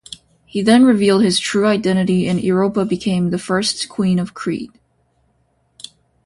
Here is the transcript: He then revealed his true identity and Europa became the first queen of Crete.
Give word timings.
He 0.47 0.63
then 0.63 0.83
revealed 0.83 1.21
his 1.23 1.37
true 1.39 1.67
identity 1.67 2.27
and 2.27 2.41
Europa 2.41 2.85
became 2.85 3.29
the 3.29 3.37
first 3.37 3.87
queen 3.87 4.17
of 4.17 4.33
Crete. 4.33 4.73